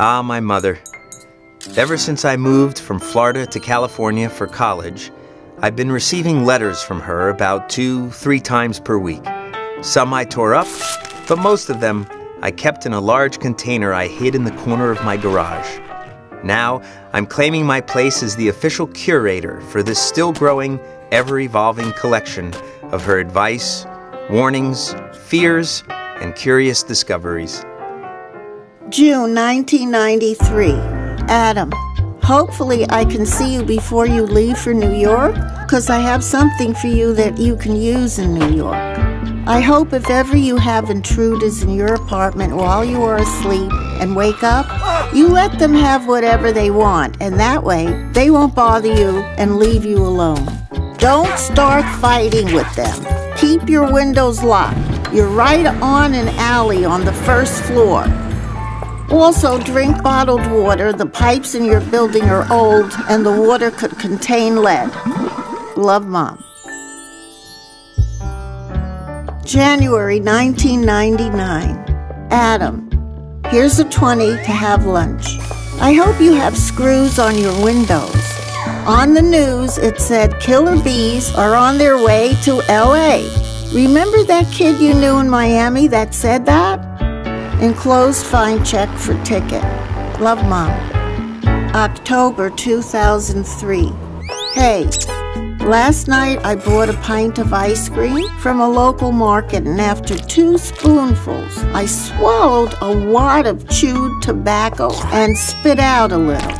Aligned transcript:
Ah, 0.00 0.22
my 0.22 0.40
mother. 0.40 0.80
Ever 1.76 1.96
since 1.96 2.24
I 2.24 2.36
moved 2.36 2.80
from 2.80 2.98
Florida 2.98 3.46
to 3.46 3.60
California 3.60 4.28
for 4.28 4.48
college, 4.48 5.12
I've 5.62 5.76
been 5.76 5.92
receiving 5.92 6.44
letters 6.44 6.82
from 6.82 6.98
her 6.98 7.28
about 7.28 7.68
two, 7.70 8.10
three 8.10 8.40
times 8.40 8.80
per 8.80 8.98
week. 8.98 9.22
Some 9.82 10.12
I 10.12 10.24
tore 10.24 10.52
up, 10.52 10.66
but 11.28 11.38
most 11.38 11.70
of 11.70 11.78
them 11.78 12.08
I 12.42 12.50
kept 12.50 12.86
in 12.86 12.92
a 12.92 13.00
large 13.00 13.38
container 13.38 13.92
I 13.92 14.08
hid 14.08 14.34
in 14.34 14.42
the 14.42 14.56
corner 14.64 14.90
of 14.90 15.04
my 15.04 15.16
garage. 15.16 15.78
Now, 16.42 16.82
I'm 17.12 17.24
claiming 17.24 17.64
my 17.64 17.80
place 17.80 18.20
as 18.24 18.34
the 18.34 18.48
official 18.48 18.88
curator 18.88 19.60
for 19.60 19.80
this 19.80 20.00
still 20.00 20.32
growing, 20.32 20.80
ever 21.12 21.38
evolving 21.38 21.92
collection 21.92 22.52
of 22.90 23.04
her 23.04 23.20
advice, 23.20 23.86
warnings, 24.28 24.92
fears, 25.28 25.84
and 25.88 26.34
curious 26.34 26.82
discoveries. 26.82 27.64
June 28.94 29.34
1993. 29.34 30.70
Adam, 31.26 31.72
hopefully 32.22 32.86
I 32.90 33.04
can 33.04 33.26
see 33.26 33.52
you 33.52 33.64
before 33.64 34.06
you 34.06 34.22
leave 34.22 34.56
for 34.56 34.72
New 34.72 34.94
York, 34.94 35.34
because 35.64 35.90
I 35.90 35.98
have 35.98 36.22
something 36.22 36.76
for 36.76 36.86
you 36.86 37.12
that 37.14 37.36
you 37.36 37.56
can 37.56 37.74
use 37.74 38.20
in 38.20 38.34
New 38.34 38.54
York. 38.54 38.76
I 39.48 39.60
hope 39.60 39.92
if 39.92 40.08
ever 40.10 40.36
you 40.36 40.58
have 40.58 40.90
intruders 40.90 41.64
in 41.64 41.74
your 41.74 41.94
apartment 41.94 42.54
while 42.54 42.84
you 42.84 43.02
are 43.02 43.16
asleep 43.16 43.72
and 44.00 44.14
wake 44.14 44.44
up, 44.44 44.64
you 45.12 45.26
let 45.26 45.58
them 45.58 45.74
have 45.74 46.06
whatever 46.06 46.52
they 46.52 46.70
want, 46.70 47.16
and 47.20 47.40
that 47.40 47.64
way 47.64 47.86
they 48.12 48.30
won't 48.30 48.54
bother 48.54 48.94
you 48.94 49.22
and 49.38 49.56
leave 49.56 49.84
you 49.84 49.96
alone. 49.96 50.46
Don't 50.98 51.36
start 51.36 51.84
fighting 52.00 52.54
with 52.54 52.72
them. 52.76 53.34
Keep 53.38 53.68
your 53.68 53.92
windows 53.92 54.44
locked. 54.44 54.78
You're 55.12 55.26
right 55.26 55.66
on 55.66 56.14
an 56.14 56.28
alley 56.38 56.84
on 56.84 57.04
the 57.04 57.12
first 57.12 57.60
floor. 57.64 58.06
Also, 59.10 59.58
drink 59.58 60.02
bottled 60.02 60.46
water. 60.50 60.92
The 60.92 61.06
pipes 61.06 61.54
in 61.54 61.64
your 61.64 61.80
building 61.80 62.24
are 62.24 62.50
old, 62.52 62.92
and 63.08 63.24
the 63.24 63.32
water 63.32 63.70
could 63.70 63.98
contain 63.98 64.56
lead. 64.56 64.90
Love, 65.76 66.06
Mom. 66.06 66.42
January 69.44 70.20
1999. 70.20 71.76
Adam, 72.30 72.88
here's 73.48 73.78
a 73.78 73.84
20 73.84 74.26
to 74.26 74.52
have 74.52 74.86
lunch. 74.86 75.38
I 75.80 75.92
hope 75.92 76.20
you 76.20 76.32
have 76.32 76.56
screws 76.56 77.18
on 77.18 77.36
your 77.36 77.52
windows. 77.62 78.16
On 78.86 79.12
the 79.12 79.22
news, 79.22 79.76
it 79.76 80.00
said 80.00 80.40
killer 80.40 80.82
bees 80.82 81.34
are 81.34 81.54
on 81.54 81.78
their 81.78 82.02
way 82.02 82.34
to 82.44 82.62
LA. 82.68 83.22
Remember 83.74 84.22
that 84.24 84.50
kid 84.52 84.80
you 84.80 84.94
knew 84.94 85.18
in 85.18 85.28
Miami 85.28 85.88
that 85.88 86.14
said 86.14 86.46
that? 86.46 86.93
Enclosed 87.60 88.26
fine 88.26 88.64
check 88.64 88.88
for 88.98 89.14
ticket. 89.24 89.62
Love, 90.20 90.44
Mom. 90.48 90.70
October 91.74 92.50
2003. 92.50 93.92
Hey, 94.54 94.84
last 95.64 96.08
night 96.08 96.44
I 96.44 96.56
bought 96.56 96.88
a 96.88 96.94
pint 96.94 97.38
of 97.38 97.52
ice 97.52 97.88
cream 97.88 98.28
from 98.38 98.60
a 98.60 98.68
local 98.68 99.12
market, 99.12 99.66
and 99.66 99.80
after 99.80 100.16
two 100.16 100.58
spoonfuls, 100.58 101.58
I 101.72 101.86
swallowed 101.86 102.74
a 102.80 103.10
wad 103.10 103.46
of 103.46 103.68
chewed 103.68 104.20
tobacco 104.22 104.92
and 105.12 105.36
spit 105.36 105.78
out 105.78 106.12
a 106.12 106.18
little. 106.18 106.52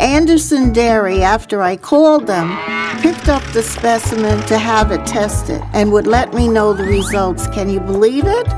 Anderson 0.00 0.72
Dairy, 0.72 1.22
after 1.22 1.60
I 1.60 1.76
called 1.76 2.26
them, 2.26 2.56
picked 3.02 3.28
up 3.28 3.42
the 3.52 3.62
specimen 3.62 4.40
to 4.46 4.58
have 4.58 4.90
it 4.90 5.04
tested 5.06 5.60
and 5.72 5.92
would 5.92 6.06
let 6.06 6.32
me 6.34 6.48
know 6.48 6.72
the 6.72 6.84
results. 6.84 7.46
Can 7.48 7.68
you 7.68 7.80
believe 7.80 8.24
it? 8.26 8.48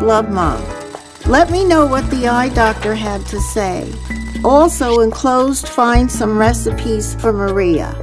Love, 0.00 0.30
Mom. 0.30 0.62
Let 1.26 1.50
me 1.50 1.64
know 1.64 1.86
what 1.86 2.10
the 2.10 2.28
eye 2.28 2.50
doctor 2.50 2.94
had 2.94 3.24
to 3.26 3.40
say. 3.40 3.90
Also 4.44 5.00
enclosed, 5.00 5.66
find 5.66 6.12
some 6.12 6.36
recipes 6.36 7.14
for 7.14 7.32
Maria. 7.32 7.96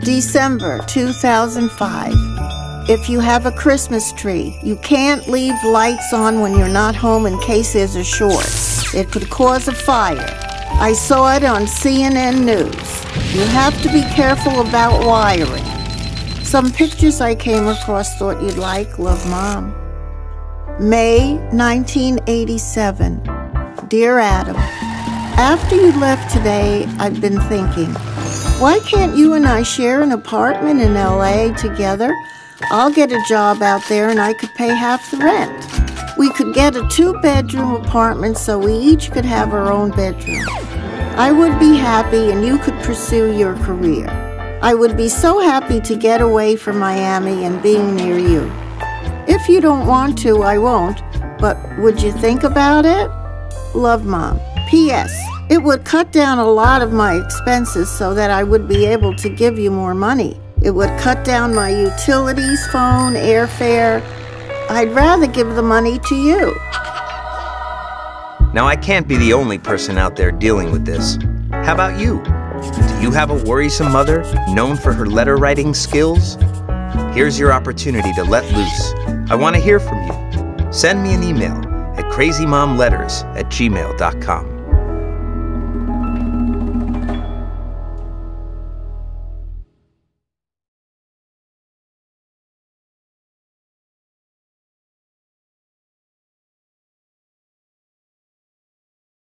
December 0.00 0.80
2005. 0.88 2.12
If 2.90 3.08
you 3.08 3.20
have 3.20 3.46
a 3.46 3.52
Christmas 3.52 4.12
tree, 4.14 4.58
you 4.60 4.74
can't 4.76 5.28
leave 5.28 5.54
lights 5.64 6.12
on 6.12 6.40
when 6.40 6.58
you're 6.58 6.68
not 6.68 6.96
home 6.96 7.26
in 7.26 7.38
case 7.38 7.74
there's 7.74 7.94
a 7.94 8.02
short. 8.02 8.44
It 8.92 9.12
could 9.12 9.30
cause 9.30 9.68
a 9.68 9.72
fire. 9.72 10.36
I 10.72 10.94
saw 10.94 11.32
it 11.36 11.44
on 11.44 11.66
CNN 11.66 12.44
News. 12.44 13.34
You 13.34 13.42
have 13.52 13.80
to 13.82 13.88
be 13.92 14.02
careful 14.16 14.66
about 14.66 15.06
wiring. 15.06 15.64
Some 16.42 16.72
pictures 16.72 17.20
I 17.20 17.36
came 17.36 17.68
across 17.68 18.18
thought 18.18 18.42
you'd 18.42 18.58
like. 18.58 18.98
Love, 18.98 19.24
Mom. 19.30 19.83
May 20.80 21.34
1987. 21.52 23.22
Dear 23.86 24.18
Adam, 24.18 24.56
after 24.56 25.76
you 25.76 25.92
left 26.00 26.34
today, 26.34 26.84
I've 26.98 27.20
been 27.20 27.40
thinking, 27.42 27.94
why 28.60 28.80
can't 28.80 29.16
you 29.16 29.34
and 29.34 29.46
I 29.46 29.62
share 29.62 30.02
an 30.02 30.10
apartment 30.10 30.80
in 30.80 30.94
LA 30.94 31.52
together? 31.54 32.12
I'll 32.72 32.92
get 32.92 33.12
a 33.12 33.22
job 33.28 33.62
out 33.62 33.82
there 33.88 34.08
and 34.08 34.18
I 34.20 34.32
could 34.32 34.52
pay 34.56 34.66
half 34.66 35.08
the 35.12 35.18
rent. 35.18 35.64
We 36.18 36.30
could 36.32 36.52
get 36.54 36.74
a 36.74 36.88
two 36.88 37.20
bedroom 37.20 37.76
apartment 37.76 38.36
so 38.36 38.58
we 38.58 38.72
each 38.72 39.12
could 39.12 39.24
have 39.24 39.52
our 39.52 39.70
own 39.70 39.92
bedroom. 39.92 40.44
I 41.16 41.30
would 41.30 41.56
be 41.60 41.76
happy 41.76 42.32
and 42.32 42.44
you 42.44 42.58
could 42.58 42.74
pursue 42.80 43.32
your 43.32 43.54
career. 43.58 44.08
I 44.60 44.74
would 44.74 44.96
be 44.96 45.08
so 45.08 45.38
happy 45.38 45.80
to 45.82 45.94
get 45.94 46.20
away 46.20 46.56
from 46.56 46.80
Miami 46.80 47.44
and 47.44 47.62
being 47.62 47.94
near 47.94 48.18
you. 48.18 48.50
If 49.26 49.48
you 49.48 49.60
don't 49.60 49.86
want 49.86 50.18
to, 50.18 50.42
I 50.42 50.58
won't, 50.58 51.00
but 51.38 51.56
would 51.78 52.02
you 52.02 52.12
think 52.12 52.42
about 52.42 52.84
it? 52.84 53.10
Love, 53.74 54.04
Mom. 54.04 54.38
P.S. 54.68 55.12
It 55.50 55.62
would 55.62 55.84
cut 55.84 56.12
down 56.12 56.38
a 56.38 56.46
lot 56.46 56.82
of 56.82 56.92
my 56.92 57.14
expenses 57.16 57.90
so 57.90 58.14
that 58.14 58.30
I 58.30 58.42
would 58.42 58.68
be 58.68 58.84
able 58.86 59.14
to 59.16 59.28
give 59.28 59.58
you 59.58 59.70
more 59.70 59.94
money. 59.94 60.38
It 60.62 60.72
would 60.72 60.90
cut 60.98 61.24
down 61.24 61.54
my 61.54 61.70
utilities, 61.70 62.66
phone, 62.68 63.14
airfare. 63.14 64.02
I'd 64.70 64.92
rather 64.92 65.26
give 65.26 65.54
the 65.54 65.62
money 65.62 65.98
to 66.00 66.14
you. 66.14 66.54
Now, 68.52 68.66
I 68.66 68.76
can't 68.76 69.08
be 69.08 69.16
the 69.16 69.32
only 69.32 69.58
person 69.58 69.98
out 69.98 70.16
there 70.16 70.32
dealing 70.32 70.70
with 70.70 70.84
this. 70.84 71.18
How 71.50 71.74
about 71.74 71.98
you? 71.98 72.22
Do 72.88 73.02
you 73.02 73.10
have 73.10 73.30
a 73.30 73.42
worrisome 73.44 73.92
mother 73.92 74.22
known 74.48 74.76
for 74.76 74.92
her 74.92 75.06
letter 75.06 75.36
writing 75.36 75.74
skills? 75.74 76.36
Here's 77.12 77.38
your 77.38 77.52
opportunity 77.52 78.12
to 78.14 78.24
let 78.24 78.44
loose. 78.52 78.92
I 79.30 79.34
want 79.34 79.56
to 79.56 79.62
hear 79.62 79.80
from 79.80 80.02
you. 80.04 80.72
Send 80.72 81.02
me 81.02 81.14
an 81.14 81.22
email 81.22 81.56
at 81.96 82.04
crazymomletters 82.12 83.24
at 83.36 83.46
gmail.com. 83.46 84.53